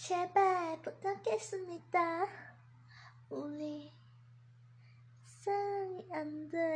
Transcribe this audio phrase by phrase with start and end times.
[0.00, 2.26] 제발 부탁했습니다.
[3.28, 3.92] 우리
[5.26, 6.69] 사랑이 안 돼.